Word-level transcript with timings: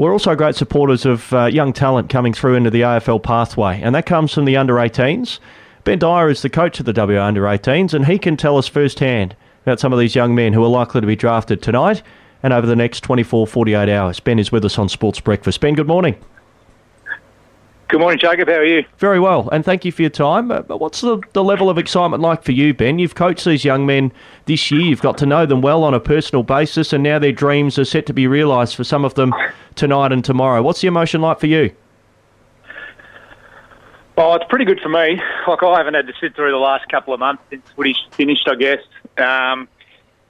We're 0.00 0.14
also 0.14 0.34
great 0.34 0.54
supporters 0.54 1.04
of 1.04 1.30
uh, 1.34 1.44
young 1.44 1.74
talent 1.74 2.08
coming 2.08 2.32
through 2.32 2.54
into 2.54 2.70
the 2.70 2.80
AFL 2.80 3.22
pathway, 3.22 3.82
and 3.82 3.94
that 3.94 4.06
comes 4.06 4.32
from 4.32 4.46
the 4.46 4.56
under 4.56 4.76
18s. 4.76 5.40
Ben 5.84 5.98
Dyer 5.98 6.30
is 6.30 6.40
the 6.40 6.48
coach 6.48 6.80
of 6.80 6.86
the 6.86 6.94
WA 6.94 7.22
under 7.22 7.42
18s, 7.42 7.92
and 7.92 8.06
he 8.06 8.18
can 8.18 8.34
tell 8.34 8.56
us 8.56 8.66
firsthand 8.66 9.36
about 9.66 9.78
some 9.78 9.92
of 9.92 9.98
these 9.98 10.14
young 10.14 10.34
men 10.34 10.54
who 10.54 10.64
are 10.64 10.70
likely 10.70 11.02
to 11.02 11.06
be 11.06 11.16
drafted 11.16 11.60
tonight 11.60 12.02
and 12.42 12.54
over 12.54 12.66
the 12.66 12.74
next 12.74 13.02
24, 13.02 13.46
48 13.46 13.90
hours. 13.90 14.20
Ben 14.20 14.38
is 14.38 14.50
with 14.50 14.64
us 14.64 14.78
on 14.78 14.88
Sports 14.88 15.20
Breakfast. 15.20 15.60
Ben, 15.60 15.74
good 15.74 15.86
morning. 15.86 16.16
Good 17.88 18.00
morning, 18.00 18.18
Jacob. 18.18 18.48
How 18.48 18.54
are 18.54 18.64
you? 18.64 18.84
Very 18.96 19.20
well, 19.20 19.50
and 19.52 19.66
thank 19.66 19.84
you 19.84 19.92
for 19.92 20.00
your 20.00 20.10
time. 20.10 20.50
Uh, 20.50 20.62
what's 20.62 21.02
the, 21.02 21.20
the 21.34 21.44
level 21.44 21.68
of 21.68 21.76
excitement 21.76 22.22
like 22.22 22.42
for 22.42 22.52
you, 22.52 22.72
Ben? 22.72 22.98
You've 22.98 23.16
coached 23.16 23.44
these 23.44 23.66
young 23.66 23.84
men 23.84 24.12
this 24.46 24.70
year, 24.70 24.80
you've 24.80 25.02
got 25.02 25.18
to 25.18 25.26
know 25.26 25.44
them 25.44 25.60
well 25.60 25.84
on 25.84 25.92
a 25.92 26.00
personal 26.00 26.42
basis, 26.42 26.94
and 26.94 27.02
now 27.02 27.18
their 27.18 27.32
dreams 27.32 27.78
are 27.78 27.84
set 27.84 28.06
to 28.06 28.14
be 28.14 28.26
realised 28.26 28.76
for 28.76 28.84
some 28.84 29.04
of 29.04 29.12
them 29.12 29.34
tonight 29.80 30.12
and 30.12 30.22
tomorrow. 30.22 30.62
What's 30.62 30.82
the 30.82 30.88
emotion 30.88 31.22
like 31.22 31.40
for 31.40 31.46
you? 31.46 31.74
Oh, 34.18 34.34
it's 34.34 34.44
pretty 34.50 34.66
good 34.66 34.78
for 34.82 34.90
me. 34.90 35.18
Like 35.48 35.62
I 35.62 35.78
haven't 35.78 35.94
had 35.94 36.06
to 36.06 36.12
sit 36.20 36.36
through 36.36 36.50
the 36.50 36.58
last 36.58 36.86
couple 36.90 37.14
of 37.14 37.20
months 37.20 37.42
since 37.48 37.66
footy's 37.74 37.96
finished, 38.12 38.46
I 38.46 38.54
guess. 38.56 38.80
Um, 39.16 39.68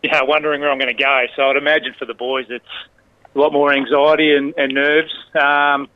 yeah, 0.04 0.22
wondering 0.22 0.60
where 0.60 0.70
I'm 0.70 0.78
going 0.78 0.96
to 0.96 1.02
go. 1.02 1.26
So 1.34 1.42
I'd 1.42 1.56
imagine 1.56 1.94
for 1.98 2.04
the 2.04 2.14
boys, 2.14 2.46
it's 2.48 2.64
a 3.34 3.38
lot 3.38 3.52
more 3.52 3.72
anxiety 3.72 4.34
and, 4.36 4.54
and 4.56 4.72
nerves. 4.72 5.12
Um, 5.34 5.88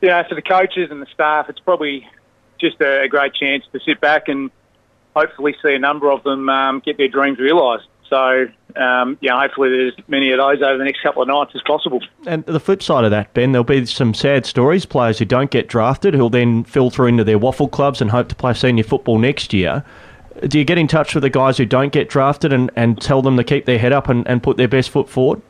you 0.00 0.08
know, 0.08 0.22
for 0.28 0.36
the 0.36 0.42
coaches 0.42 0.92
and 0.92 1.02
the 1.02 1.08
staff, 1.12 1.48
it's 1.48 1.58
probably 1.58 2.08
just 2.60 2.80
a, 2.80 3.02
a 3.02 3.08
great 3.08 3.34
chance 3.34 3.64
to 3.72 3.80
sit 3.80 4.00
back 4.00 4.28
and 4.28 4.52
hopefully 5.16 5.56
see 5.60 5.74
a 5.74 5.78
number 5.80 6.12
of 6.12 6.22
them 6.22 6.48
um, 6.48 6.80
get 6.84 6.96
their 6.98 7.08
dreams 7.08 7.40
realised. 7.40 7.88
So, 8.08 8.46
um, 8.76 9.16
yeah, 9.20 9.40
hopefully 9.40 9.70
there's 9.70 9.94
many 10.08 10.32
of 10.32 10.38
those 10.38 10.62
over 10.62 10.78
the 10.78 10.84
next 10.84 11.02
couple 11.02 11.22
of 11.22 11.28
nights 11.28 11.52
as 11.54 11.62
possible. 11.62 12.00
And 12.26 12.44
the 12.44 12.60
flip 12.60 12.82
side 12.82 13.04
of 13.04 13.10
that, 13.10 13.32
Ben, 13.34 13.52
there'll 13.52 13.64
be 13.64 13.86
some 13.86 14.14
sad 14.14 14.46
stories. 14.46 14.84
Players 14.84 15.18
who 15.18 15.24
don't 15.24 15.50
get 15.50 15.68
drafted 15.68 16.14
who'll 16.14 16.30
then 16.30 16.64
filter 16.64 17.06
into 17.06 17.24
their 17.24 17.38
WAFL 17.38 17.70
clubs 17.70 18.00
and 18.00 18.10
hope 18.10 18.28
to 18.28 18.34
play 18.34 18.54
senior 18.54 18.84
football 18.84 19.18
next 19.18 19.52
year. 19.52 19.84
Do 20.48 20.58
you 20.58 20.64
get 20.64 20.78
in 20.78 20.88
touch 20.88 21.14
with 21.14 21.22
the 21.22 21.30
guys 21.30 21.56
who 21.56 21.64
don't 21.64 21.92
get 21.92 22.08
drafted 22.08 22.52
and, 22.52 22.70
and 22.74 23.00
tell 23.00 23.22
them 23.22 23.36
to 23.36 23.44
keep 23.44 23.66
their 23.66 23.78
head 23.78 23.92
up 23.92 24.08
and, 24.08 24.26
and 24.26 24.42
put 24.42 24.56
their 24.56 24.68
best 24.68 24.90
foot 24.90 25.08
forward? 25.08 25.40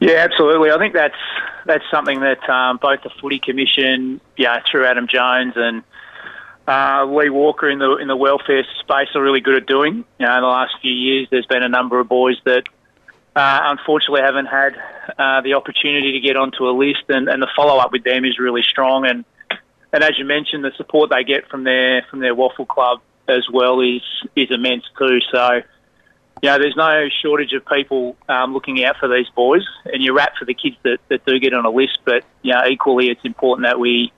Yeah, 0.00 0.14
absolutely. 0.14 0.70
I 0.70 0.78
think 0.78 0.94
that's 0.94 1.16
that's 1.66 1.84
something 1.90 2.20
that 2.20 2.48
um, 2.48 2.78
both 2.80 3.02
the 3.02 3.10
Footy 3.20 3.38
Commission, 3.38 4.20
yeah, 4.36 4.62
through 4.70 4.86
Adam 4.86 5.06
Jones 5.06 5.52
and 5.56 5.82
uh, 6.68 7.06
Lee 7.06 7.30
Walker 7.30 7.68
in 7.70 7.78
the 7.78 7.96
in 7.96 8.08
the 8.08 8.16
welfare 8.16 8.62
space 8.80 9.08
are 9.14 9.22
really 9.22 9.40
good 9.40 9.56
at 9.56 9.66
doing. 9.66 10.04
You 10.18 10.26
know, 10.26 10.34
in 10.34 10.42
the 10.42 10.46
last 10.46 10.74
few 10.82 10.92
years, 10.92 11.26
there's 11.30 11.46
been 11.46 11.62
a 11.62 11.68
number 11.68 11.98
of 11.98 12.08
boys 12.08 12.36
that 12.44 12.64
uh, 13.34 13.60
unfortunately 13.64 14.20
haven't 14.20 14.46
had 14.46 14.76
uh, 15.18 15.40
the 15.40 15.54
opportunity 15.54 16.12
to 16.12 16.20
get 16.20 16.36
onto 16.36 16.68
a 16.68 16.72
list, 16.76 17.04
and, 17.08 17.28
and 17.28 17.40
the 17.40 17.48
follow 17.56 17.78
up 17.78 17.90
with 17.90 18.04
them 18.04 18.26
is 18.26 18.38
really 18.38 18.62
strong. 18.62 19.06
And 19.06 19.24
and 19.94 20.04
as 20.04 20.18
you 20.18 20.26
mentioned, 20.26 20.62
the 20.62 20.72
support 20.76 21.08
they 21.08 21.24
get 21.24 21.48
from 21.48 21.64
their 21.64 22.02
from 22.10 22.20
their 22.20 22.34
WAFL 22.34 22.68
club 22.68 23.00
as 23.28 23.46
well 23.50 23.80
is 23.80 24.02
is 24.36 24.50
immense 24.50 24.84
too. 24.98 25.20
So 25.32 25.62
you 26.42 26.50
know, 26.50 26.58
there's 26.58 26.76
no 26.76 27.08
shortage 27.22 27.52
of 27.54 27.64
people 27.66 28.16
um, 28.28 28.52
looking 28.52 28.84
out 28.84 28.96
for 28.98 29.08
these 29.08 29.28
boys, 29.34 29.64
and 29.86 30.02
you're 30.02 30.14
right 30.14 30.30
for 30.38 30.44
the 30.44 30.54
kids 30.54 30.76
that, 30.84 30.98
that 31.08 31.24
do 31.24 31.40
get 31.40 31.54
on 31.54 31.64
a 31.64 31.70
list. 31.70 31.98
But 32.04 32.24
you 32.42 32.52
know, 32.52 32.60
equally, 32.68 33.08
it's 33.08 33.24
important 33.24 33.66
that 33.66 33.80
we 33.80 34.12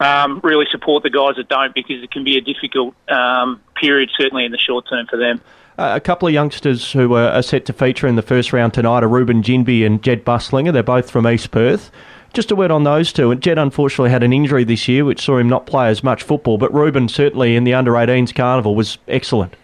um, 0.00 0.40
really 0.42 0.66
support 0.70 1.02
the 1.02 1.10
guys 1.10 1.36
that 1.36 1.48
don't, 1.48 1.74
because 1.74 2.02
it 2.02 2.10
can 2.10 2.24
be 2.24 2.36
a 2.36 2.40
difficult 2.40 2.94
um, 3.08 3.60
period, 3.74 4.10
certainly 4.16 4.44
in 4.44 4.52
the 4.52 4.58
short 4.58 4.88
term 4.88 5.06
for 5.06 5.16
them. 5.16 5.40
Uh, 5.78 5.92
a 5.94 6.00
couple 6.00 6.26
of 6.26 6.32
youngsters 6.32 6.92
who 6.92 7.14
are 7.14 7.42
set 7.42 7.66
to 7.66 7.72
feature 7.72 8.06
in 8.06 8.16
the 8.16 8.22
first 8.22 8.52
round 8.52 8.72
tonight 8.72 9.04
are 9.04 9.08
Reuben 9.08 9.42
Ginbey 9.42 9.84
and 9.84 10.02
Jedd 10.02 10.24
Busslinger. 10.24 10.72
They're 10.72 10.82
both 10.82 11.10
from 11.10 11.26
East 11.26 11.50
Perth. 11.50 11.90
Just 12.32 12.50
a 12.50 12.56
word 12.56 12.70
on 12.70 12.84
those 12.84 13.12
two. 13.12 13.30
And 13.30 13.42
Jedd 13.42 13.58
unfortunately 13.58 14.10
had 14.10 14.22
an 14.22 14.32
injury 14.32 14.64
this 14.64 14.88
year, 14.88 15.04
which 15.04 15.22
saw 15.22 15.36
him 15.36 15.48
not 15.48 15.66
play 15.66 15.88
as 15.88 16.02
much 16.02 16.22
football. 16.22 16.56
But 16.56 16.72
Reuben 16.72 17.08
certainly 17.08 17.56
in 17.56 17.64
the 17.64 17.74
under 17.74 17.92
18s 17.92 18.34
carnival 18.34 18.74
was 18.74 18.96
excellent. 19.06 19.54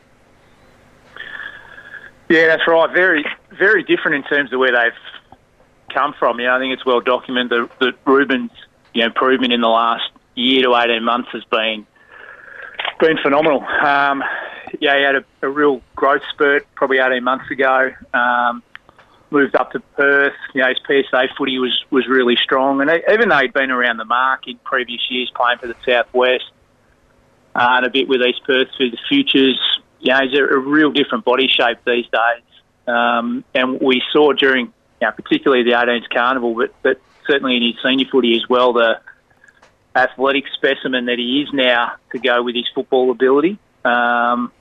Yeah, 2.29 2.47
that's 2.47 2.67
right. 2.67 2.91
Very, 2.93 3.25
very 3.51 3.83
different 3.83 4.17
in 4.17 4.23
terms 4.25 4.53
of 4.53 4.59
where 4.59 4.73
they've 4.73 5.93
come 5.95 6.15
from. 6.19 6.41
You 6.41 6.47
know, 6.47 6.57
I 6.57 6.59
think 6.59 6.75
it's 6.75 6.85
well 6.85 7.01
documented 7.01 7.51
that, 7.51 7.79
that 7.81 7.95
Reuben's 8.05 8.51
you 8.95 9.01
know 9.01 9.07
improvement 9.07 9.53
in 9.53 9.61
the 9.63 9.69
last 9.69 10.11
year 10.35 10.63
to 10.63 10.75
eighteen 10.77 11.05
months 11.05 11.29
has 11.33 11.45
been 11.45 11.87
been 13.01 13.19
phenomenal. 13.23 13.61
Um, 13.63 14.23
yeah, 14.81 14.97
he 14.97 15.03
had 15.03 15.17
a, 15.17 15.25
a, 15.43 15.49
real 15.49 15.83
growth 15.95 16.23
spurt 16.33 16.67
probably 16.75 16.99
eighteen 16.99 17.25
months 17.25 17.51
ago. 17.51 17.91
Um, 18.15 18.63
moved 19.31 19.57
up 19.57 19.73
to 19.73 19.81
Perth. 19.81 20.35
You 20.55 20.63
know, 20.63 20.69
his 20.69 20.79
PSA 20.87 21.29
footy 21.37 21.59
was 21.59 21.77
was 21.91 22.07
really 22.09 22.37
strong, 22.43 22.81
and 22.81 22.91
even 23.11 23.29
though 23.29 23.39
he'd 23.39 23.53
been 23.53 23.71
around 23.71 23.97
the 23.97 24.05
mark 24.05 24.47
in 24.47 24.59
previous 24.59 25.01
years, 25.11 25.31
playing 25.35 25.59
for 25.59 25.67
the 25.67 25.77
Southwest 25.87 26.51
uh, 27.55 27.69
and 27.77 27.87
a 27.87 27.91
bit 27.91 28.09
with 28.09 28.21
East 28.23 28.43
Perth 28.47 28.69
through 28.77 28.91
the 28.91 28.99
futures, 29.09 29.59
you 30.01 30.13
know, 30.13 30.21
he's 30.23 30.39
a, 30.39 30.45
a 30.45 30.59
real 30.59 30.91
different 30.93 31.25
body 31.25 31.49
shape 31.49 31.79
these 31.85 32.07
days. 32.07 32.43
Um, 32.87 33.45
and 33.55 33.81
we 33.81 34.03
saw 34.13 34.33
during, 34.33 34.67
you 34.67 35.07
know, 35.07 35.13
particularly 35.13 35.63
the 35.63 35.73
18th 35.73 36.09
Carnival, 36.13 36.55
but, 36.55 36.75
but 36.83 37.01
certainly 37.27 37.57
in 37.57 37.63
his 37.63 37.75
senior 37.83 38.07
footy 38.11 38.37
as 38.37 38.49
well, 38.49 38.73
the 38.73 39.01
athletic 39.95 40.45
specimen 40.55 41.07
that 41.07 41.19
he 41.19 41.43
is 41.43 41.49
now 41.53 41.93
to 42.13 42.19
go 42.19 42.43
with 42.43 42.55
his 42.55 42.67
football 42.75 43.11
ability. 43.11 43.59
Um, 43.85 44.53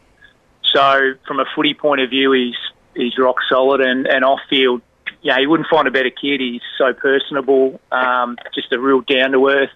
so 0.64 1.14
from 1.28 1.40
a 1.40 1.46
footy 1.56 1.74
point 1.74 2.02
of 2.02 2.10
view, 2.10 2.32
he's 2.32 2.56
he's 2.96 3.18
rock 3.18 3.38
solid 3.50 3.82
and, 3.82 4.08
and 4.08 4.26
off 4.26 4.40
field. 4.50 4.82
Yeah, 5.22 5.38
you 5.38 5.50
wouldn't 5.50 5.70
find 5.70 5.88
a 5.88 5.92
better 5.92 6.10
kid. 6.10 6.42
He's 6.42 6.62
so 6.78 6.94
personable, 6.94 7.80
um, 7.92 8.38
just 8.56 8.72
a 8.74 8.80
real 8.80 9.02
down 9.02 9.32
to 9.32 9.48
earth 9.48 9.70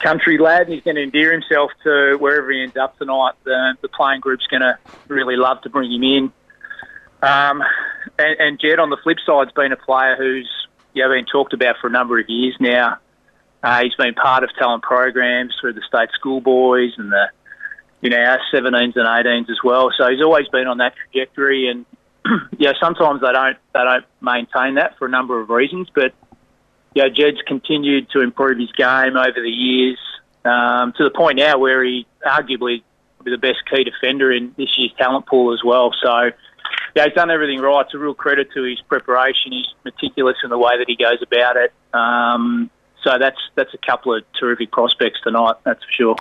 country 0.00 0.38
lad. 0.38 0.68
He's 0.68 0.82
going 0.82 0.96
to 0.96 1.02
endear 1.02 1.32
himself 1.32 1.70
to 1.84 2.16
wherever 2.18 2.50
he 2.50 2.62
ends 2.62 2.76
up 2.76 2.98
tonight. 2.98 3.32
The, 3.44 3.76
the 3.80 3.88
playing 3.88 4.20
group's 4.20 4.46
going 4.46 4.62
to 4.62 4.78
really 5.08 5.36
love 5.36 5.62
to 5.62 5.70
bring 5.70 5.92
him 5.92 6.02
in. 6.02 6.32
Um, 7.22 7.62
and, 8.18 8.40
and 8.40 8.60
Jedd, 8.60 8.78
on 8.78 8.90
the 8.90 8.98
flip 9.02 9.18
side, 9.24 9.46
has 9.46 9.54
been 9.54 9.72
a 9.72 9.76
player 9.76 10.16
who's 10.16 10.50
know, 10.94 11.08
been 11.08 11.24
talked 11.26 11.52
about 11.52 11.76
for 11.80 11.86
a 11.86 11.90
number 11.90 12.18
of 12.18 12.28
years 12.28 12.54
now. 12.60 12.98
Uh, 13.64 13.82
he's 13.82 13.94
been 13.94 14.14
part 14.14 14.44
of 14.44 14.50
talent 14.58 14.82
programs 14.82 15.54
through 15.60 15.72
the 15.72 15.82
state 15.88 16.10
schoolboys 16.12 16.92
and 16.98 17.10
the 17.10 17.26
you 18.02 18.10
know 18.10 18.18
our 18.18 18.38
17s 18.52 18.94
and 18.94 18.94
18s 18.94 19.48
as 19.48 19.56
well. 19.64 19.90
So 19.96 20.10
he's 20.10 20.22
always 20.22 20.46
been 20.48 20.66
on 20.66 20.78
that 20.78 20.92
trajectory, 20.96 21.68
and 21.68 21.86
yeah, 22.58 22.72
sometimes 22.78 23.22
they 23.22 23.32
don't 23.32 23.56
they 23.72 23.80
don't 23.80 24.04
maintain 24.20 24.74
that 24.74 24.98
for 24.98 25.06
a 25.06 25.10
number 25.10 25.40
of 25.40 25.48
reasons, 25.48 25.88
but 25.94 26.12
yeah, 26.94 27.08
Jedd's 27.08 27.40
continued 27.46 28.10
to 28.10 28.20
improve 28.20 28.58
his 28.58 28.70
game 28.72 29.16
over 29.16 29.40
the 29.40 29.50
years 29.50 29.98
um, 30.44 30.92
to 30.96 31.04
the 31.04 31.10
point 31.10 31.38
now 31.38 31.58
where 31.58 31.82
he 31.82 32.06
arguably 32.24 32.82
be 33.24 33.30
the 33.30 33.38
best 33.38 33.58
key 33.70 33.84
defender 33.84 34.30
in 34.30 34.54
this 34.56 34.68
year's 34.76 34.92
talent 34.98 35.26
pool 35.26 35.52
as 35.52 35.60
well. 35.64 35.92
So, 36.02 36.30
yeah, 36.94 37.04
he's 37.04 37.14
done 37.14 37.30
everything 37.30 37.60
right. 37.60 37.84
It's 37.84 37.94
a 37.94 37.98
real 37.98 38.14
credit 38.14 38.48
to 38.54 38.62
his 38.62 38.80
preparation. 38.86 39.52
He's 39.52 39.66
meticulous 39.84 40.36
in 40.44 40.50
the 40.50 40.58
way 40.58 40.78
that 40.78 40.86
he 40.86 40.96
goes 40.96 41.22
about 41.22 41.56
it. 41.56 41.72
Um, 41.92 42.70
so 43.04 43.18
that's 43.18 43.38
that's 43.54 43.74
a 43.74 43.78
couple 43.78 44.14
of 44.14 44.24
terrific 44.32 44.72
prospects 44.72 45.20
tonight. 45.22 45.56
That's 45.64 45.84
for 45.84 45.92
sure. 45.92 46.16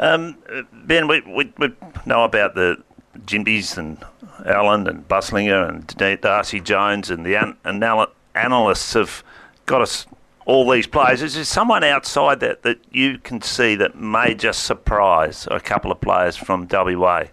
Um, 0.00 0.36
ben, 0.72 1.08
we, 1.08 1.20
we, 1.22 1.52
we 1.58 1.72
know 2.06 2.24
about 2.24 2.54
the 2.54 2.82
Ginbeys 3.24 3.76
and 3.76 3.98
Allen 4.46 4.86
and 4.86 5.08
Busslinger 5.08 5.68
and 5.68 6.20
Darcy 6.20 6.60
Jones 6.60 7.10
and 7.10 7.26
the 7.26 7.34
an- 7.34 8.06
analysts 8.34 8.92
have 8.92 9.24
got 9.66 9.82
us 9.82 10.06
all 10.44 10.70
these 10.70 10.86
players. 10.86 11.20
Is 11.22 11.34
there 11.34 11.44
someone 11.44 11.84
outside 11.84 12.40
that 12.40 12.62
that 12.62 12.78
you 12.90 13.18
can 13.18 13.42
see 13.42 13.74
that 13.76 13.96
may 13.96 14.34
just 14.34 14.64
surprise 14.64 15.48
a 15.50 15.60
couple 15.60 15.90
of 15.92 16.00
players 16.00 16.36
from 16.36 16.68
WA? 16.70 17.24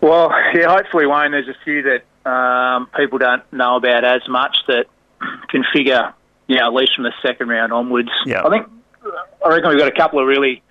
Well, 0.00 0.30
yeah, 0.54 0.68
hopefully, 0.68 1.06
Wayne. 1.06 1.32
There's 1.32 1.48
a 1.48 1.56
few 1.64 1.82
that 1.82 2.30
um, 2.30 2.88
people 2.96 3.18
don't 3.18 3.42
know 3.52 3.76
about 3.76 4.04
as 4.04 4.22
much 4.28 4.56
that 4.68 4.86
can 5.48 5.64
figure, 5.72 6.12
you 6.46 6.56
know, 6.56 6.66
at 6.66 6.74
least 6.74 6.94
from 6.94 7.04
the 7.04 7.12
second 7.22 7.48
round 7.48 7.72
onwards. 7.72 8.10
Yeah. 8.24 8.44
I 8.44 8.50
think 8.50 8.66
I 9.44 9.48
reckon 9.48 9.70
we've 9.70 9.78
got 9.78 9.88
a 9.88 9.96
couple 9.96 10.20
of 10.20 10.26
really 10.26 10.62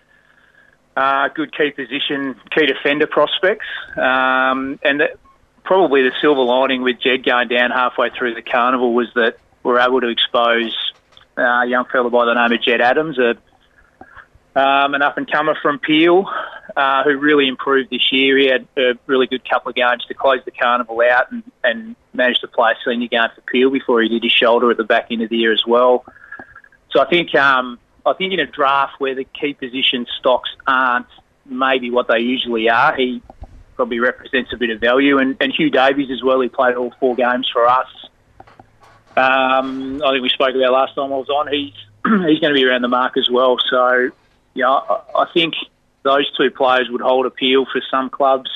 uh, 0.95 1.29
good 1.29 1.55
key 1.55 1.71
position, 1.71 2.35
key 2.55 2.65
defender 2.65 3.07
prospects, 3.07 3.65
um, 3.97 4.79
and 4.83 4.99
that 5.01 5.17
probably 5.63 6.03
the 6.03 6.11
silver 6.21 6.41
lining 6.41 6.81
with 6.83 6.97
Jedd 7.01 7.25
going 7.25 7.47
down 7.47 7.71
halfway 7.71 8.09
through 8.11 8.35
the 8.35 8.41
carnival 8.41 8.93
was 8.93 9.07
that 9.15 9.37
we're 9.63 9.79
able 9.79 9.99
to 10.01 10.09
expose 10.09 10.75
uh, 11.37 11.41
a 11.41 11.65
young 11.67 11.85
fellow 11.85 12.09
by 12.09 12.25
the 12.25 12.33
name 12.33 12.51
of 12.51 12.63
Jed 12.63 12.81
Adams, 12.81 13.17
a, 13.17 13.35
um, 14.55 14.93
an 14.93 15.01
up 15.01 15.17
and 15.17 15.29
comer 15.29 15.57
from 15.61 15.79
Peel, 15.79 16.25
uh, 16.75 17.03
who 17.03 17.17
really 17.17 17.47
improved 17.47 17.89
this 17.89 18.11
year. 18.11 18.37
He 18.37 18.47
had 18.47 18.67
a 18.77 18.93
really 19.05 19.27
good 19.27 19.47
couple 19.47 19.69
of 19.69 19.75
games 19.75 20.05
to 20.07 20.13
close 20.13 20.39
the 20.45 20.51
carnival 20.51 21.01
out 21.01 21.31
and, 21.31 21.43
and 21.63 21.95
managed 22.13 22.41
to 22.41 22.47
play 22.47 22.71
a 22.71 22.89
senior 22.89 23.07
game 23.07 23.27
for 23.35 23.41
Peel 23.41 23.69
before 23.69 24.01
he 24.01 24.09
did 24.09 24.23
his 24.23 24.31
shoulder 24.31 24.71
at 24.71 24.77
the 24.77 24.83
back 24.83 25.07
end 25.11 25.21
of 25.21 25.29
the 25.29 25.37
year 25.37 25.51
as 25.51 25.63
well. 25.67 26.05
So 26.91 27.01
I 27.01 27.09
think 27.09 27.35
um, 27.35 27.79
I 28.05 28.13
think 28.13 28.33
in 28.33 28.39
a 28.39 28.45
draft 28.45 28.99
where 28.99 29.15
the 29.15 29.25
key 29.25 29.53
position 29.53 30.05
stocks 30.19 30.49
aren't 30.65 31.07
maybe 31.45 31.91
what 31.91 32.07
they 32.07 32.19
usually 32.19 32.69
are, 32.69 32.95
he 32.95 33.21
probably 33.75 33.99
represents 33.99 34.53
a 34.53 34.57
bit 34.57 34.69
of 34.69 34.79
value. 34.79 35.17
And, 35.17 35.35
and 35.41 35.53
Hugh 35.53 35.69
Davies 35.69 36.09
as 36.11 36.23
well, 36.23 36.39
he 36.39 36.49
played 36.49 36.75
all 36.75 36.93
four 36.99 37.15
games 37.15 37.49
for 37.51 37.67
us. 37.67 37.87
Um, 39.17 40.01
I 40.03 40.11
think 40.11 40.23
we 40.23 40.29
spoke 40.29 40.55
about 40.55 40.71
last 40.71 40.95
time 40.95 41.11
I 41.11 41.17
was 41.17 41.29
on. 41.29 41.47
He's 41.51 41.73
he's 42.05 42.39
going 42.39 42.53
to 42.53 42.59
be 42.59 42.65
around 42.65 42.81
the 42.81 42.87
mark 42.87 43.17
as 43.17 43.29
well. 43.29 43.57
So, 43.69 44.11
yeah, 44.55 44.69
I, 44.69 45.01
I 45.15 45.25
think 45.33 45.53
those 46.03 46.31
two 46.37 46.49
players 46.49 46.87
would 46.89 47.01
hold 47.01 47.25
appeal 47.25 47.65
for 47.65 47.81
some 47.91 48.09
clubs. 48.09 48.49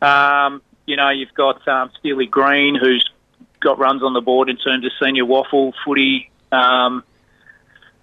Um, 0.00 0.62
you 0.86 0.96
know, 0.96 1.10
you've 1.10 1.34
got 1.34 1.66
um, 1.66 1.90
Steely 1.98 2.26
Green, 2.26 2.76
who's 2.80 3.08
got 3.60 3.78
runs 3.78 4.02
on 4.02 4.12
the 4.12 4.20
board 4.20 4.48
in 4.48 4.56
terms 4.56 4.84
of 4.84 4.92
senior 5.02 5.24
WAFL 5.24 5.72
footy. 5.84 6.30
Um, 6.52 7.02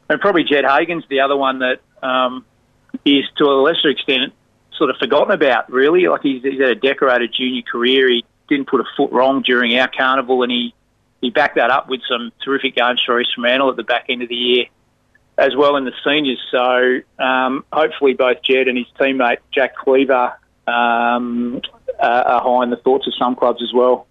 and 0.09 0.19
probably 0.19 0.43
Jed 0.43 0.65
Hagen's 0.65 1.05
the 1.09 1.21
other 1.21 1.37
one 1.37 1.59
that 1.59 1.79
um, 2.03 2.45
is, 3.05 3.23
to 3.37 3.45
a 3.45 3.61
lesser 3.61 3.89
extent, 3.89 4.33
sort 4.77 4.89
of 4.89 4.97
forgotten 4.97 5.31
about, 5.31 5.71
really. 5.71 6.07
Like, 6.07 6.21
he's, 6.21 6.43
he's 6.43 6.59
had 6.59 6.69
a 6.69 6.75
decorated 6.75 7.33
junior 7.37 7.61
career. 7.61 8.09
He 8.09 8.25
didn't 8.49 8.67
put 8.67 8.81
a 8.81 8.85
foot 8.97 9.11
wrong 9.11 9.41
during 9.41 9.77
our 9.77 9.89
carnival, 9.89 10.43
and 10.43 10.51
he, 10.51 10.73
he 11.21 11.29
backed 11.29 11.55
that 11.55 11.71
up 11.71 11.87
with 11.87 12.01
some 12.09 12.31
terrific 12.43 12.75
games 12.75 13.01
for 13.05 13.19
East 13.19 13.31
Fremantle 13.35 13.69
at 13.69 13.77
the 13.77 13.83
back 13.83 14.05
end 14.09 14.21
of 14.21 14.29
the 14.29 14.35
year 14.35 14.65
as 15.37 15.55
well 15.55 15.75
in 15.75 15.85
the 15.85 15.93
seniors. 16.03 16.39
So 16.51 17.01
um, 17.23 17.65
hopefully 17.71 18.13
both 18.13 18.41
Jed 18.43 18.67
and 18.67 18.77
his 18.77 18.87
teammate 18.99 19.37
Jack 19.51 19.75
Cleaver 19.75 20.33
um, 20.67 21.61
are 21.99 22.41
high 22.41 22.63
in 22.63 22.69
the 22.69 22.77
thoughts 22.77 23.07
of 23.07 23.13
some 23.15 23.35
clubs 23.35 23.61
as 23.61 23.73
well. 23.73 24.07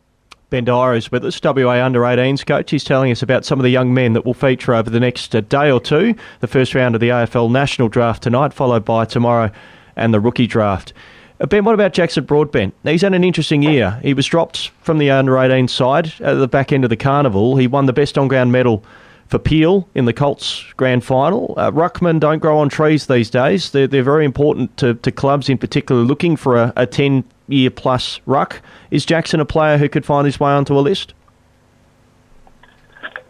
Ben 0.50 0.64
Dyer 0.64 0.94
is 0.94 1.10
with 1.10 1.24
us, 1.24 1.40
WA 1.42 1.84
Under 1.84 2.00
18s 2.02 2.46
coach. 2.46 2.70
He's 2.70 2.84
telling 2.84 3.10
us 3.10 3.22
about 3.22 3.44
some 3.44 3.58
of 3.58 3.64
the 3.64 3.70
young 3.70 3.92
men 3.92 4.12
that 4.12 4.24
will 4.24 4.34
feature 4.34 4.74
over 4.74 4.88
the 4.88 5.00
next 5.00 5.34
uh, 5.34 5.40
day 5.40 5.70
or 5.70 5.80
two. 5.80 6.14
The 6.40 6.46
first 6.46 6.74
round 6.74 6.94
of 6.94 7.00
the 7.00 7.08
AFL 7.08 7.50
National 7.50 7.88
Draft 7.88 8.22
tonight, 8.22 8.52
followed 8.52 8.84
by 8.84 9.04
tomorrow 9.04 9.50
and 9.96 10.14
the 10.14 10.20
rookie 10.20 10.46
draft. 10.46 10.92
Uh, 11.40 11.46
ben, 11.46 11.64
what 11.64 11.74
about 11.74 11.92
Jackson 11.92 12.24
Broadbent? 12.24 12.72
He's 12.84 13.02
had 13.02 13.14
an 13.14 13.24
interesting 13.24 13.62
year. 13.62 13.98
He 14.02 14.14
was 14.14 14.26
dropped 14.26 14.68
from 14.80 14.98
the 14.98 15.10
under 15.10 15.36
18 15.38 15.66
side 15.66 16.12
at 16.20 16.34
the 16.34 16.46
back 16.46 16.72
end 16.72 16.84
of 16.84 16.90
the 16.90 16.96
carnival. 16.96 17.56
He 17.56 17.66
won 17.66 17.86
the 17.86 17.92
best 17.92 18.16
on 18.16 18.28
ground 18.28 18.52
medal 18.52 18.84
for 19.28 19.38
Peel 19.38 19.88
in 19.94 20.04
the 20.04 20.12
Colts 20.12 20.64
grand 20.76 21.04
final. 21.04 21.54
Uh, 21.56 21.70
Ruckmen 21.70 22.20
don't 22.20 22.38
grow 22.38 22.58
on 22.58 22.68
trees 22.68 23.06
these 23.06 23.30
days. 23.30 23.70
They're, 23.70 23.86
they're 23.86 24.02
very 24.02 24.24
important 24.24 24.76
to, 24.78 24.94
to 24.94 25.10
clubs 25.10 25.48
in 25.48 25.58
particular 25.58 26.02
looking 26.02 26.36
for 26.36 26.56
a, 26.56 26.72
a 26.76 26.86
10 26.86 27.24
year 27.48 27.70
plus 27.70 28.20
ruck. 28.26 28.60
Is 28.90 29.04
Jackson 29.04 29.40
a 29.40 29.44
player 29.44 29.78
who 29.78 29.88
could 29.88 30.04
find 30.04 30.26
his 30.26 30.38
way 30.38 30.50
onto 30.50 30.78
a 30.78 30.80
list? 30.80 31.14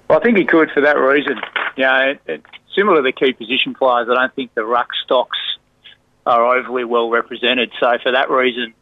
Well, 0.09 0.19
I 0.19 0.23
think 0.23 0.37
he 0.37 0.45
could 0.45 0.71
for 0.71 0.81
that 0.83 0.99
reason. 0.99 1.41
Yeah, 1.77 2.11
it, 2.11 2.21
it, 2.27 2.43
similar 2.77 2.97
to 2.99 3.03
the 3.03 3.13
key 3.13 3.33
position 3.33 3.75
players, 3.75 4.09
I 4.11 4.15
don't 4.15 4.35
think 4.35 4.55
the 4.55 4.65
ruck 4.65 4.89
stocks 5.05 5.39
are 6.27 6.57
overly 6.57 6.85
well 6.85 7.11
represented. 7.11 7.71
So 7.81 7.99
for 8.03 8.13
that 8.13 8.31
reason, 8.31 8.75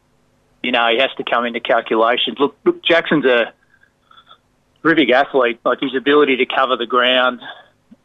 you 0.61 0.71
know, 0.71 0.87
he 0.89 0.99
has 0.99 1.11
to 1.17 1.23
come 1.23 1.45
into 1.45 1.59
calculations. 1.59 2.37
Look, 2.39 2.55
look 2.65 2.83
Jackson's 2.83 3.25
a 3.25 3.53
terrific 4.83 5.11
athlete. 5.11 5.59
Like 5.63 5.79
his 5.79 5.95
ability 5.95 6.37
to 6.37 6.45
cover 6.45 6.77
the 6.77 6.85
ground, 6.85 7.41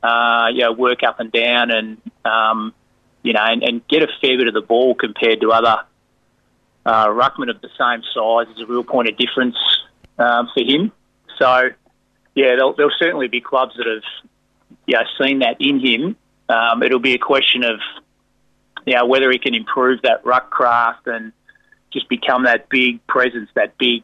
uh, 0.03 0.49
you 0.53 0.61
know, 0.61 0.73
work 0.73 1.03
up 1.03 1.21
and 1.21 1.31
down, 1.31 1.71
and 1.71 2.01
um, 2.25 2.75
you 3.23 3.33
know, 3.33 3.43
and, 3.43 3.63
and, 3.63 3.87
get 3.89 4.03
a 4.03 4.09
fair 4.21 4.39
bit 4.39 4.49
of 4.49 4.55
the 4.55 4.63
ball 4.63 4.95
compared 4.95 5.41
to 5.41 5.51
other 5.51 5.85
uh, 6.87 7.07
ruckmen 7.09 7.51
of 7.51 7.61
the 7.61 7.69
same 7.79 8.03
size 8.15 8.47
is 8.55 8.63
a 8.63 8.67
real 8.67 8.85
point 8.85 9.09
of 9.09 9.17
difference 9.17 9.57
um, 10.19 10.49
for 10.55 10.61
him. 10.61 10.93
So, 11.39 11.71
yeah, 12.35 12.57
there'll, 12.57 12.75
there'll, 12.75 12.93
certainly 12.99 13.29
be 13.29 13.41
clubs 13.41 13.75
that 13.77 13.87
have, 13.87 14.39
you 14.87 14.95
know, 14.95 15.03
seen 15.21 15.41
that 15.41 15.57
in 15.61 15.81
him. 15.81 16.17
Um, 16.49 16.83
it'll 16.83 16.99
be 16.99 17.15
a 17.15 17.19
question 17.19 17.65
of, 17.65 17.81
you 18.87 18.95
know, 18.95 19.05
whether 19.07 19.31
he 19.31 19.39
can 19.39 19.55
improve 19.55 20.03
that 20.03 20.25
ruck 20.25 20.51
craft 20.51 21.07
and 21.07 21.33
just 21.93 22.09
become 22.09 22.45
that 22.45 22.69
big 22.69 23.07
presence, 23.07 23.51
that 23.55 23.77
big 23.79 24.03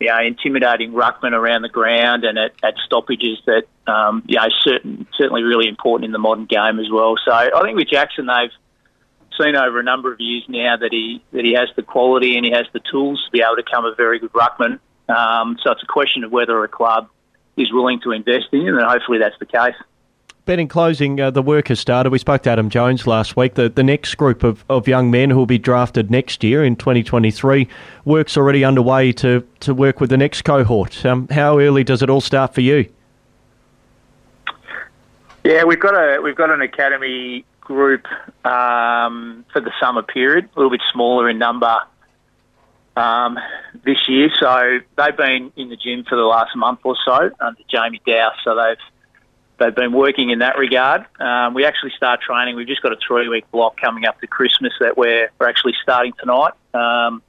you 0.00 0.08
know, 0.08 0.18
intimidating 0.18 0.92
ruckman 0.92 1.32
around 1.32 1.62
the 1.62 1.68
ground 1.68 2.24
and 2.24 2.38
at, 2.38 2.52
at 2.62 2.74
stoppages 2.86 3.38
that, 3.46 3.64
um, 3.86 4.22
you 4.26 4.36
know, 4.36 4.46
certain, 4.62 5.06
certainly 5.16 5.42
really 5.42 5.68
important 5.68 6.06
in 6.06 6.12
the 6.12 6.18
modern 6.18 6.46
game 6.46 6.80
as 6.80 6.86
well. 6.90 7.16
So 7.24 7.32
I 7.32 7.50
think 7.62 7.76
with 7.76 7.88
Jackson, 7.88 8.26
they've 8.26 8.50
seen 9.38 9.56
over 9.56 9.78
a 9.78 9.82
number 9.82 10.12
of 10.12 10.18
years 10.18 10.44
now 10.48 10.76
that 10.78 10.90
he 10.90 11.22
that 11.32 11.44
he 11.44 11.52
has 11.52 11.68
the 11.76 11.82
quality 11.82 12.36
and 12.36 12.44
he 12.44 12.52
has 12.52 12.66
the 12.72 12.80
tools 12.90 13.22
to 13.24 13.30
be 13.30 13.42
able 13.42 13.56
to 13.56 13.62
become 13.62 13.84
a 13.84 13.94
very 13.94 14.18
good 14.18 14.32
ruckman. 14.32 14.80
Um, 15.08 15.58
so 15.62 15.72
it's 15.72 15.82
a 15.82 15.86
question 15.86 16.24
of 16.24 16.32
whether 16.32 16.62
a 16.64 16.68
club 16.68 17.08
is 17.56 17.72
willing 17.72 18.00
to 18.04 18.12
invest 18.12 18.46
in 18.52 18.62
him, 18.62 18.78
and 18.78 18.86
hopefully 18.86 19.18
that's 19.18 19.38
the 19.38 19.46
case. 19.46 19.74
Ben, 20.46 20.58
in 20.58 20.68
closing, 20.68 21.20
uh, 21.20 21.30
the 21.30 21.42
work 21.42 21.68
has 21.68 21.78
started. 21.78 22.10
We 22.10 22.18
spoke 22.18 22.42
to 22.42 22.50
Adam 22.50 22.70
Jones 22.70 23.06
last 23.06 23.36
week. 23.36 23.54
The, 23.54 23.68
the 23.68 23.82
next 23.82 24.14
group 24.14 24.42
of, 24.42 24.64
of 24.70 24.88
young 24.88 25.10
men 25.10 25.30
who 25.30 25.36
will 25.36 25.46
be 25.46 25.58
drafted 25.58 26.10
next 26.10 26.42
year 26.42 26.64
in 26.64 26.76
2023, 26.76 27.68
work's 28.04 28.36
already 28.36 28.64
underway 28.64 29.12
to, 29.12 29.46
to 29.60 29.74
work 29.74 30.00
with 30.00 30.08
the 30.10 30.16
next 30.16 30.42
cohort. 30.42 31.04
Um, 31.04 31.28
how 31.28 31.58
early 31.58 31.84
does 31.84 32.02
it 32.02 32.08
all 32.08 32.22
start 32.22 32.54
for 32.54 32.62
you? 32.62 32.90
Yeah, 35.44 35.64
we've 35.64 35.80
got 35.80 35.94
a 35.94 36.20
we've 36.20 36.36
got 36.36 36.50
an 36.50 36.60
academy 36.60 37.44
group 37.60 38.06
um, 38.44 39.44
for 39.52 39.60
the 39.60 39.72
summer 39.80 40.02
period, 40.02 40.48
a 40.54 40.58
little 40.58 40.70
bit 40.70 40.82
smaller 40.92 41.30
in 41.30 41.38
number 41.38 41.78
um, 42.96 43.38
this 43.84 44.08
year. 44.08 44.30
So 44.38 44.80
they've 44.96 45.16
been 45.16 45.52
in 45.56 45.70
the 45.70 45.76
gym 45.76 46.04
for 46.04 46.16
the 46.16 46.24
last 46.24 46.54
month 46.56 46.80
or 46.84 46.96
so 47.04 47.30
under 47.40 47.60
Jamie 47.70 48.00
Dow. 48.06 48.32
So 48.44 48.54
they've 48.54 48.76
they've 49.60 49.74
been 49.74 49.92
working 49.92 50.30
in 50.30 50.40
that 50.40 50.58
regard. 50.58 51.04
Um, 51.20 51.54
we 51.54 51.64
actually 51.64 51.92
start 51.96 52.20
training. 52.22 52.56
We've 52.56 52.66
just 52.66 52.82
got 52.82 52.92
a 52.92 52.96
three 53.06 53.28
week 53.28 53.48
block 53.52 53.78
coming 53.80 54.06
up 54.06 54.20
to 54.20 54.26
Christmas 54.26 54.72
that 54.80 54.96
we're, 54.96 55.30
we're 55.38 55.48
actually 55.48 55.74
starting 55.82 56.14
tonight. 56.18 56.54
Um, 56.74 57.22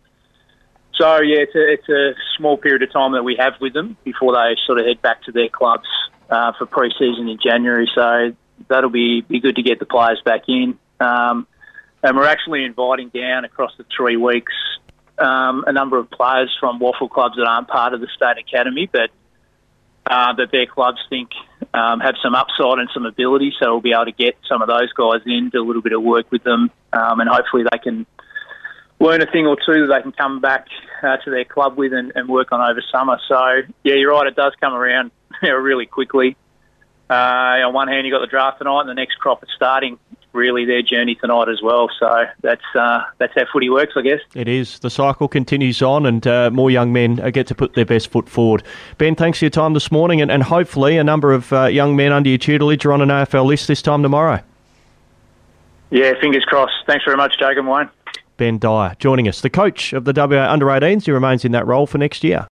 so 0.94 1.22
yeah, 1.22 1.40
it's 1.40 1.56
a, 1.56 1.74
it's 1.74 1.90
a 1.90 2.14
small 2.38 2.58
period 2.58 2.82
of 2.84 2.92
time 2.92 3.12
that 3.14 3.24
we 3.24 3.36
have 3.36 3.54
with 3.60 3.74
them 3.74 3.98
before 4.04 4.34
they 4.34 4.56
sort 4.66 4.80
of 4.80 4.86
head 4.86 5.02
back 5.02 5.24
to 5.24 5.32
their 5.32 5.50
clubs 5.50 5.88
uh, 6.30 6.54
for 6.58 6.66
pre-season 6.66 7.28
in 7.28 7.38
January. 7.44 7.90
So 7.94 8.36
that'll 8.68 8.90
be 8.90 9.22
be 9.22 9.40
good 9.40 9.58
to 9.58 9.64
get 9.64 9.80
the 9.80 9.86
players 9.86 10.22
back 10.24 10.44
in. 10.48 10.78
Um, 11.00 11.48
and 12.04 12.18
we're 12.18 12.28
actually 12.28 12.64
inviting 12.64 13.10
down 13.10 13.46
across 13.46 13.72
the 13.78 13.86
three 13.96 14.18
weeks 14.18 14.54
um, 15.20 15.64
a 15.68 15.72
number 15.72 15.98
of 15.98 16.10
players 16.10 16.56
from 16.60 16.80
WAFL 16.80 17.10
clubs 17.10 17.36
that 17.36 17.46
aren't 17.46 17.68
part 17.68 17.94
of 17.94 18.02
the 18.02 18.08
state 18.16 18.38
academy, 18.40 18.90
but 18.92 19.10
uh, 20.06 20.34
that 20.34 20.52
their 20.52 20.66
clubs 20.66 21.00
think 21.10 21.30
um, 21.74 22.00
have 22.00 22.16
some 22.22 22.36
upside 22.36 22.80
and 22.80 22.90
some 22.94 23.06
ability. 23.06 23.54
So 23.60 23.72
we'll 23.72 23.82
be 23.82 23.94
able 23.94 24.06
to 24.06 24.12
get 24.12 24.38
some 24.48 24.62
of 24.62 24.68
those 24.68 24.92
guys 24.94 25.22
in, 25.26 25.50
do 25.50 25.64
a 25.64 25.66
little 25.66 25.82
bit 25.82 25.94
of 25.94 26.04
work 26.04 26.32
with 26.32 26.44
them, 26.44 26.72
um, 26.94 27.20
and 27.20 27.30
hopefully 27.30 27.64
they 27.72 27.78
can 27.78 28.06
learn 29.00 29.22
a 29.22 29.26
thing 29.26 29.48
or 29.48 29.56
two 29.56 29.88
that 29.88 29.94
they 29.96 30.02
can 30.02 30.12
come 30.12 30.40
back 30.42 30.68
uh, 31.02 31.18
to 31.18 31.32
their 31.32 31.46
club 31.46 31.78
with 31.78 31.92
and, 31.92 32.12
and, 32.14 32.30
work 32.30 32.52
on 32.52 32.62
over 32.62 32.84
summer. 32.92 33.18
So 33.28 33.62
yeah, 33.84 33.96
you're 33.96 34.12
right. 34.12 34.28
It 34.28 34.36
does 34.36 34.54
come 34.60 34.74
around 34.74 35.12
really 35.42 35.86
quickly. 35.88 36.38
Uh, 37.10 37.66
on 37.66 37.74
one 37.74 37.88
hand, 37.88 38.06
you 38.06 38.14
got 38.14 38.22
the 38.22 38.28
draft 38.28 38.60
tonight, 38.60 38.82
and 38.82 38.90
the 38.90 38.94
next 38.94 39.16
crop 39.16 39.44
is 39.44 39.50
starting 39.56 39.98
really 40.34 40.66
their 40.66 40.82
journey 40.82 41.16
tonight 41.16 41.50
as 41.50 41.62
well. 41.62 41.90
So 42.00 42.26
that's 42.42 42.64
uh, 42.76 43.04
that's 43.18 43.34
how 43.36 43.46
footy 43.52 43.70
works, 43.70 43.94
I 43.96 44.02
guess. 44.02 44.20
It 44.34 44.48
is. 44.48 44.80
The 44.80 44.90
cycle 44.90 45.28
continues 45.28 45.82
on, 45.82 46.06
and 46.06 46.26
uh, 46.26 46.52
more 46.52 46.72
young 46.72 46.94
men 46.94 47.16
get 47.32 47.48
to 47.48 47.56
put 47.56 47.74
their 47.74 47.86
best 47.86 48.10
foot 48.10 48.30
forward. 48.30 48.64
Ben, 48.98 49.16
thanks 49.16 49.40
for 49.40 49.46
your 49.46 49.50
time 49.52 49.74
this 49.74 49.92
morning, 49.92 50.22
and, 50.22 50.32
and 50.32 50.44
hopefully 50.44 50.98
a 50.98 51.04
number 51.04 51.34
of 51.34 51.52
uh, 51.54 51.66
young 51.66 51.96
men 51.96 52.12
under 52.12 52.30
your 52.30 52.38
tutelage 52.38 52.86
are 52.86 52.94
on 52.94 53.02
an 53.02 53.10
AFL 53.10 53.46
list 53.46 53.68
this 53.68 53.82
time 53.82 54.04
tomorrow. 54.04 54.42
Yeah, 55.90 56.14
fingers 56.22 56.46
crossed. 56.46 56.74
Thanks 56.88 57.04
very 57.04 57.18
much, 57.18 57.38
Jacob 57.38 57.68
Wayne. 57.68 57.90
Ben 58.38 58.58
Dyer 58.58 58.96
joining 58.98 59.28
us, 59.28 59.42
the 59.42 59.50
coach 59.50 59.94
of 59.94 60.06
the 60.06 60.14
WA 60.16 60.52
Under 60.52 60.66
18s. 60.66 61.06
He 61.06 61.12
remains 61.12 61.46
in 61.46 61.52
that 61.52 61.68
role 61.68 61.86
for 61.86 61.98
next 61.98 62.24
year. 62.24 62.48